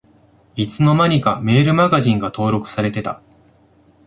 [0.55, 3.21] いつの間にかメールマガジンが登録されてた